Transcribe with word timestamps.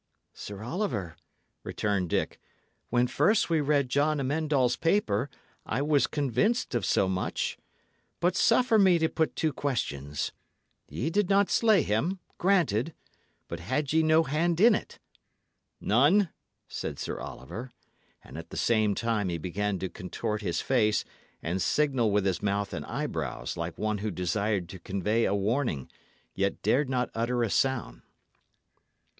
"Sir 0.33 0.63
Oliver," 0.63 1.15
returned 1.63 2.09
Dick, 2.09 2.39
"when 2.89 3.05
first 3.05 3.51
we 3.51 3.61
read 3.61 3.87
John 3.87 4.19
Amend 4.19 4.51
All's 4.51 4.75
paper, 4.75 5.29
I 5.63 5.83
was 5.83 6.07
convinced 6.07 6.73
of 6.73 6.87
so 6.87 7.07
much. 7.07 7.55
But 8.19 8.35
suffer 8.35 8.79
me 8.79 8.97
to 8.97 9.07
put 9.07 9.35
two 9.35 9.53
questions. 9.53 10.31
Ye 10.89 11.11
did 11.11 11.29
not 11.29 11.51
slay 11.51 11.83
him; 11.83 12.17
granted. 12.39 12.95
But 13.47 13.59
had 13.59 13.93
ye 13.93 14.01
no 14.01 14.23
hand 14.23 14.59
in 14.59 14.73
it?" 14.73 14.97
"None," 15.79 16.29
said 16.67 16.97
Sir 16.97 17.19
Oliver. 17.19 17.71
And 18.23 18.39
at 18.39 18.49
the 18.49 18.57
same 18.57 18.95
time 18.95 19.29
he 19.29 19.37
began 19.37 19.77
to 19.77 19.87
contort 19.87 20.41
his 20.41 20.61
face, 20.61 21.05
and 21.43 21.61
signal 21.61 22.09
with 22.09 22.25
his 22.25 22.41
mouth 22.41 22.73
and 22.73 22.85
eyebrows, 22.87 23.55
like 23.55 23.77
one 23.77 23.99
who 23.99 24.09
desired 24.09 24.67
to 24.69 24.79
convey 24.79 25.25
a 25.25 25.35
warning, 25.35 25.91
yet 26.33 26.63
dared 26.63 26.89
not 26.89 27.11
utter 27.13 27.43
a 27.43 27.51
sound. 27.51 28.01